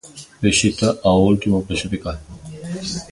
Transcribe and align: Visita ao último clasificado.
Visita 0.43 0.87
ao 1.09 1.19
último 1.31 1.63
clasificado. 1.67 2.21